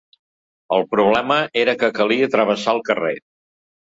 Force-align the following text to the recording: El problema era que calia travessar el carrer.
El 0.77 0.85
problema 0.93 1.37
era 1.65 1.75
que 1.83 1.91
calia 2.01 2.31
travessar 2.37 2.77
el 2.77 2.83
carrer. 2.89 3.17